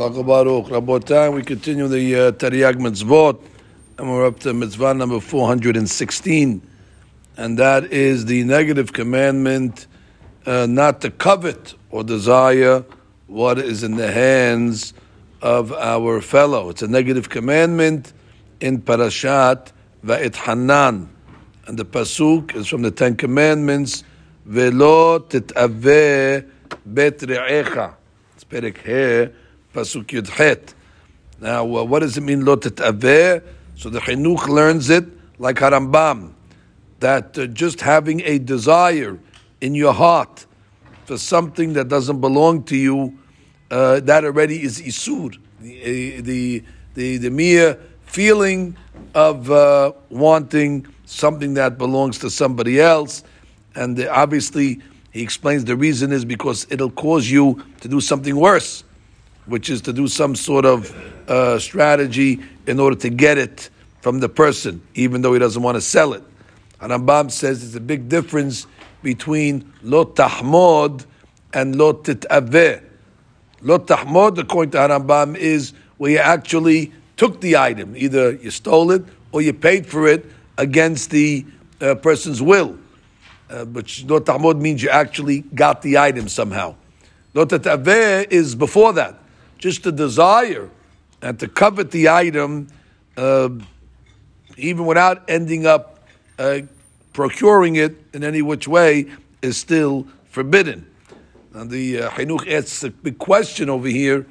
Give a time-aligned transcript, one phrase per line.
[0.00, 0.70] Baruch.
[1.34, 3.38] We continue the uh, Tariag Mitzvot,
[3.98, 6.62] and we're up to Mitzvah number 416,
[7.36, 9.86] and that is the negative commandment
[10.46, 12.82] uh, not to covet or desire
[13.26, 14.94] what is in the hands
[15.42, 16.70] of our fellow.
[16.70, 18.14] It's a negative commandment
[18.58, 19.70] in Parashat
[20.02, 21.10] Va'et Hanan,
[21.66, 24.02] and the Pasuk is from the Ten Commandments,
[24.46, 26.48] Velo titaveh
[26.86, 27.96] bet re'echa.
[28.34, 29.30] It's Perek He,
[29.74, 30.74] Pasuk Yud Het.
[31.40, 33.42] Now, uh, what does it mean, lo titaveh?
[33.76, 35.04] So the Chinuch learns it
[35.38, 36.32] like Harambam,
[36.98, 39.18] that uh, just having a desire
[39.60, 40.44] in your heart
[41.06, 43.18] for something that doesn't belong to you,
[43.70, 45.36] uh, that already is isur.
[45.60, 46.64] The, the,
[46.94, 48.76] the, the mere feeling
[49.14, 53.24] of uh, wanting something that belongs to somebody else,
[53.74, 54.80] and uh, obviously
[55.12, 58.84] he explains the reason is because it'll cause you to do something worse,
[59.46, 60.90] which is to do some sort of
[61.28, 63.70] uh, strategy in order to get it
[64.00, 66.22] from the person, even though he doesn't want to sell it.
[66.80, 68.66] Rambam says there's a big difference
[69.02, 71.04] between lo tahmod
[71.52, 72.82] and lo titaveh.
[73.62, 77.94] Lo tahmod, according to Rambam, is where you actually took the item.
[77.96, 80.24] Either you stole it or you paid for it
[80.56, 81.44] against the
[81.80, 82.78] uh, person's will.
[83.50, 86.74] Uh, but lo tahmod means you actually got the item somehow.
[87.34, 89.16] Lo titaveh is before that.
[89.60, 90.70] Just the desire
[91.22, 92.68] and to covet the item,
[93.16, 93.50] uh,
[94.56, 96.02] even without ending up
[96.38, 96.60] uh,
[97.12, 99.06] procuring it in any which way,
[99.42, 100.86] is still forbidden.
[101.52, 104.26] And the uh, asks a big question over here,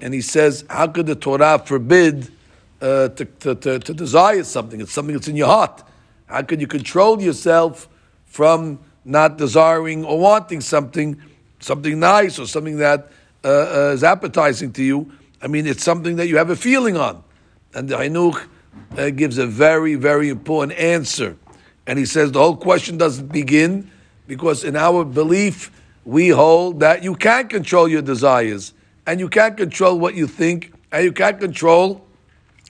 [0.00, 2.32] and he says, How could the Torah forbid
[2.80, 4.80] uh, to, to, to, to desire something?
[4.80, 5.84] It's something that's in your heart.
[6.26, 7.88] How could you control yourself
[8.26, 11.20] from not desiring or wanting something,
[11.60, 13.10] something nice or something that
[13.48, 15.10] uh, uh, is appetizing to you?
[15.40, 17.24] I mean, it's something that you have a feeling on.
[17.72, 18.46] And the Chinuch
[18.96, 21.36] uh, gives a very, very important answer.
[21.86, 23.90] And he says the whole question doesn't begin
[24.26, 25.70] because in our belief,
[26.04, 28.74] we hold that you can't control your desires
[29.06, 32.04] and you can't control what you think and you can't control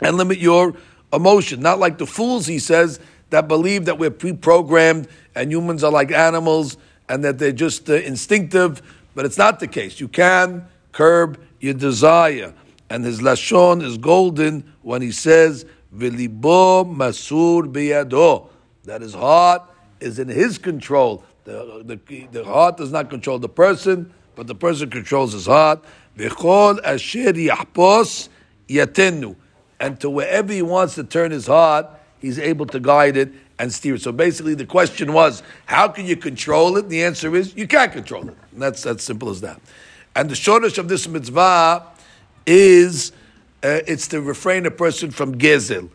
[0.00, 0.74] and limit your
[1.12, 1.60] emotion.
[1.60, 5.92] Not like the fools, he says, that believe that we're pre programmed and humans are
[5.92, 6.78] like animals
[7.08, 8.80] and that they're just uh, instinctive,
[9.14, 10.00] but it's not the case.
[10.00, 12.54] You can curb your desire.
[12.90, 15.64] And his Lashon is golden when he says,
[15.94, 18.48] Vilibo Masur Biyado,
[18.84, 19.62] that his heart
[20.00, 21.24] is in his control.
[21.44, 25.84] The, the, the heart does not control the person, but the person controls his heart.
[26.16, 28.28] V'chol asher yahpos
[28.68, 29.36] yatenu.
[29.80, 31.86] And to wherever he wants to turn his heart,
[32.18, 34.02] he's able to guide it and steer it.
[34.02, 36.84] So basically, the question was, how can you control it?
[36.84, 38.36] And the answer is, you can't control it.
[38.52, 39.60] And that's as simple as that.
[40.14, 41.86] And the shoresh of this mitzvah
[42.46, 43.12] is
[43.62, 45.88] uh, it's to refrain a person from gezel.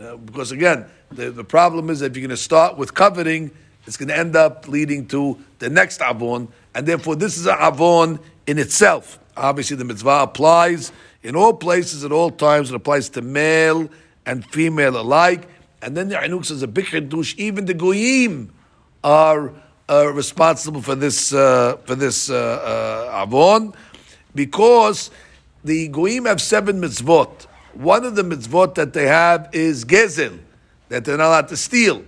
[0.00, 3.50] Uh, because again, the, the problem is if you're going to start with coveting,
[3.86, 7.56] it's going to end up leading to the next avon, and therefore this is an
[7.60, 9.18] avon in itself.
[9.36, 10.92] Obviously, the mitzvah applies
[11.22, 12.70] in all places at all times.
[12.70, 13.88] It applies to male
[14.24, 15.48] and female alike.
[15.82, 17.36] And then the Chinuch says a big chedush.
[17.36, 18.52] Even the goyim
[19.02, 19.52] are
[19.90, 23.74] uh, responsible for this uh, for this uh, uh avon
[24.32, 25.10] because
[25.64, 27.46] the goyim have seven mitzvot.
[27.74, 30.38] One of the mitzvot that they have is gezel,
[30.88, 32.04] that they're not allowed to steal.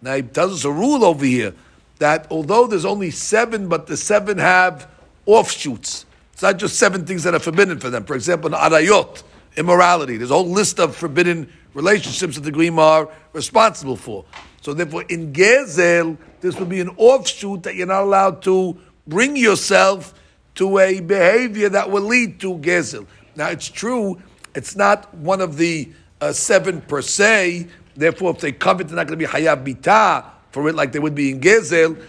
[0.00, 1.54] Now he tells us a rule over here
[1.98, 4.88] that although there's only seven, but the seven have
[5.26, 6.06] offshoots.
[6.32, 8.04] It's not just seven things that are forbidden for them.
[8.04, 9.24] For example, arayot,
[9.56, 10.16] immorality.
[10.16, 14.24] There's a whole list of forbidden relationships that the Goyim are responsible for.
[14.60, 19.36] So therefore, in Gezel, this would be an offshoot that you're not allowed to bring
[19.36, 20.14] yourself
[20.56, 23.06] to a behavior that will lead to Gezel.
[23.36, 24.20] Now, it's true,
[24.54, 27.68] it's not one of the uh, seven per se,
[27.98, 31.00] Therefore, if they covet, they're not going to be hayab bita for it like they
[31.00, 32.00] would be in Gezel.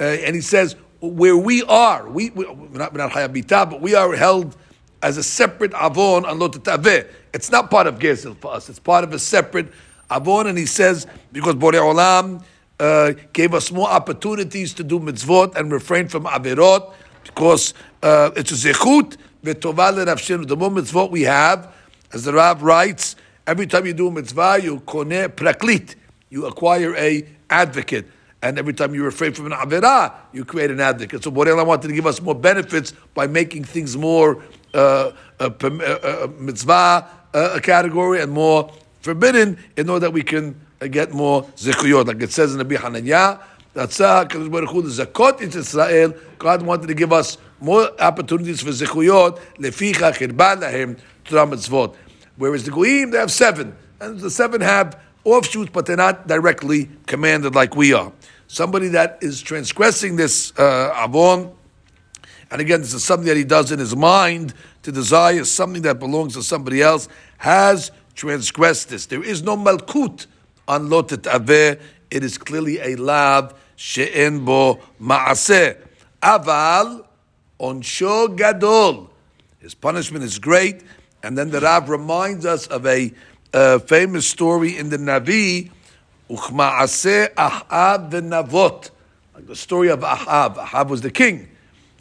[0.00, 3.68] Uh, and he says, where we are, we, we, are not, we're not hayab bita,
[3.68, 4.56] but we are held
[5.02, 7.08] as a separate avon on lo titaveh.
[7.32, 8.68] It's not part of Gezel for us.
[8.68, 9.72] It's part of a separate
[10.10, 10.46] avon.
[10.46, 12.44] And he says, because Borei Olam
[12.78, 16.92] uh, gave us more opportunities to do mitzvot and refrain from averot,
[17.24, 21.74] because uh, it's a zechut, the more mitzvot we have,
[22.12, 25.96] as the Rav writes, Every time you do mitzvah, you koneh praklit.
[26.30, 28.06] You acquire a advocate.
[28.40, 31.24] And every time you refrain from an avirah, you create an advocate.
[31.24, 34.42] So Borel wanted to give us more benefits by making things more
[34.74, 38.70] uh, uh, uh, uh mitzvah uh, a category and more
[39.00, 42.06] forbidden in order that we can uh, get more zikuyot.
[42.06, 43.40] Like it says in the Bihananya,
[43.74, 46.14] that's zakot in Israel.
[46.38, 51.94] God wanted to give us more opportunities for zechuyot leficha chirba lahem Torah mitzvot.
[52.36, 56.90] Whereas the goyim they have seven, and the seven have offshoots, but they're not directly
[57.06, 58.12] commanded like we are.
[58.48, 61.54] Somebody that is transgressing this uh, avon,
[62.50, 64.52] and again, this is something that he does in his mind
[64.82, 67.08] to desire something that belongs to somebody else,
[67.38, 69.06] has transgressed this.
[69.06, 70.26] There is no malkut
[70.68, 71.80] on lo titaveh.
[72.10, 75.76] It is clearly a lav she'en bo ma'aseh.
[76.22, 77.04] Aval
[77.58, 79.10] onsho gadol.
[79.60, 80.82] His punishment is great.
[81.22, 83.12] And then the Rav reminds us of a
[83.54, 85.70] uh, famous story in the Navi,
[86.28, 88.90] Uchma'aseh Ahav v'navot.
[89.34, 90.56] Like the story of Ahav.
[90.56, 91.48] Ahav was the king.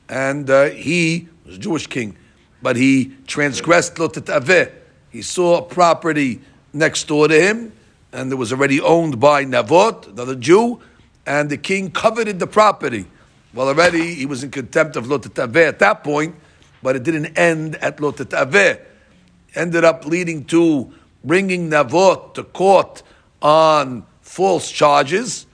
[0.10, 2.18] And uh, he was a Jewish king.
[2.62, 4.72] But he transgressed Lo Titaveh.
[5.10, 6.42] He saw a property
[6.74, 7.74] next door to him,
[8.12, 10.80] and it was already owned by Navot, another Jew,
[11.26, 13.06] and the king coveted the property.
[13.54, 16.36] Well, already he was in contempt of Lo Titaveh at that point,
[16.82, 18.80] but it didn't end at Lo Titaveh.
[19.56, 20.94] Ended up leading to
[21.24, 23.04] bringing Navot to court
[23.42, 25.46] on false charges,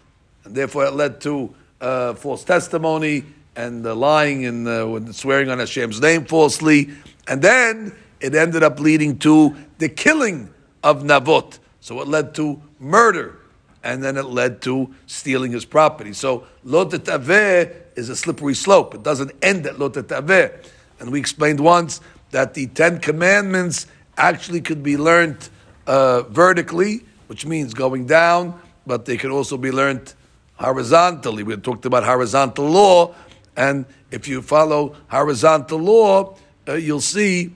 [0.44, 3.25] and therefore it led to uh, false testimony
[3.57, 6.92] and uh, lying and uh, swearing on Hashem's name falsely,
[7.27, 11.59] and then it ended up leading to the killing of Navot.
[11.81, 13.39] So it led to murder,
[13.83, 16.13] and then it led to stealing his property.
[16.13, 18.94] So Lo Titaveh is a slippery slope.
[18.94, 20.65] It doesn't end at Lo Titaveh.
[21.00, 22.00] And we explained once
[22.31, 23.88] that the Ten Commandments
[24.18, 25.50] actually could be learned
[25.88, 30.13] uh, vertically, which means going down, but they could also be learned
[30.56, 31.44] horizontally.
[31.44, 33.15] We talked about horizontal law,
[33.57, 36.38] and if you follow horizontal law,
[36.68, 37.54] uh, you'll see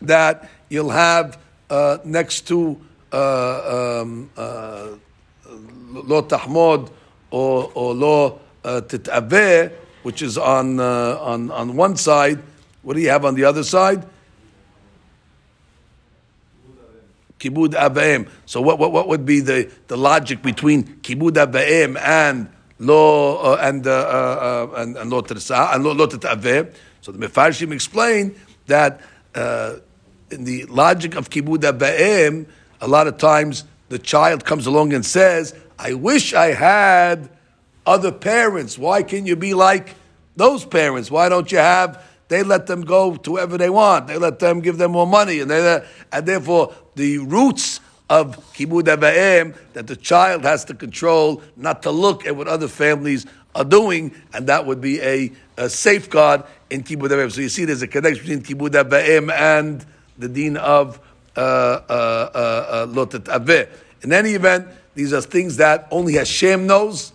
[0.00, 1.38] that you'll have
[1.70, 2.80] uh, next to
[3.12, 4.88] uh, um, uh,
[5.90, 6.26] lo
[7.30, 9.72] or, lo uh, titaveh,
[10.02, 12.42] which is on, uh, on, on one side.
[12.82, 14.04] What do you have on the other side?
[17.38, 18.28] Kibud Abaim.
[18.46, 22.48] So what, what, what would be the, the logic between Kibud Abaim and
[22.86, 26.74] Lo uh, and, uh, uh, and and Lo and Lo Aveh?
[27.00, 28.34] So the Mefarshim explain
[28.66, 29.00] that
[29.34, 29.76] uh,
[30.30, 32.46] in the logic of Kibud Abaim,
[32.80, 37.28] a lot of times the child comes along and says, I wish I had
[37.84, 38.78] other parents.
[38.78, 39.94] Why can't you be like
[40.36, 41.10] those parents?
[41.10, 42.02] Why don't you have
[42.32, 44.06] they let them go to wherever they want.
[44.06, 47.78] They let them give them more money, and they and therefore the roots
[48.10, 52.68] of kibud avayim that the child has to control, not to look at what other
[52.68, 57.32] families are doing, and that would be a, a safeguard in kibud avayim.
[57.32, 59.84] So you see, there's a connection between kibud avayim and
[60.18, 61.00] the dean of
[61.36, 63.68] uh, uh, uh, lo titaveh.
[64.02, 67.12] In any event, these are things that only Hashem knows.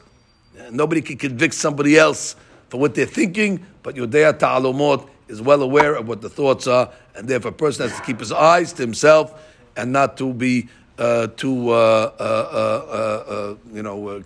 [0.71, 2.35] Nobody can convict somebody else
[2.69, 6.91] for what they're thinking, but Yodea Ta'alumot is well aware of what the thoughts are,
[7.15, 9.43] and therefore a person has to keep his eyes to himself
[9.77, 14.23] and not to be uh, too, uh, uh, uh, uh you know,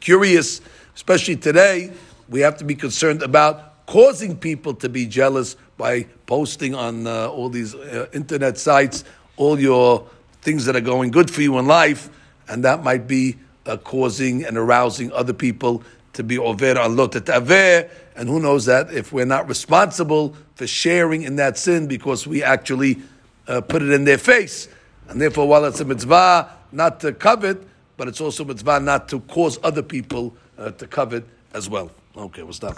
[0.00, 0.60] curious.
[0.94, 1.92] Especially today,
[2.28, 7.48] we have to be concerned about causing people to be jealous by posting on all
[7.48, 7.74] these
[8.12, 9.04] internet sites
[9.36, 10.04] all your
[10.42, 12.10] things that are going good for you in life,
[12.48, 13.36] and that might be
[13.84, 15.82] causing and arousing other people
[16.12, 20.66] to be over on lo titaveh, and who knows that if we're not responsible for
[20.66, 23.00] sharing in that sin because we actually
[23.48, 24.68] uh, put it in their face,
[25.08, 29.20] and therefore while it's a mitzvah not to covet, but it's also mitzvah not to
[29.20, 31.24] cause other people uh, to covet
[31.54, 31.90] as well.
[32.16, 32.76] Okay, we'll stop.